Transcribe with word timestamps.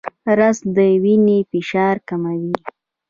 رس 0.39 0.57
د 0.75 0.77
وینې 1.03 1.39
فشار 1.51 1.95
کموي 2.07 2.53